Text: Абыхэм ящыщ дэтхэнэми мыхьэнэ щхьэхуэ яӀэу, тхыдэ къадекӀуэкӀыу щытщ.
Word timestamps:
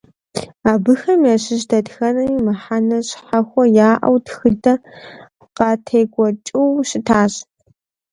Абыхэм 0.71 1.21
ящыщ 1.33 1.63
дэтхэнэми 1.69 2.43
мыхьэнэ 2.45 2.99
щхьэхуэ 3.07 3.63
яӀэу, 3.89 4.17
тхыдэ 4.25 4.73
къадекӀуэкӀыу 5.57 6.71
щытщ. 6.89 7.33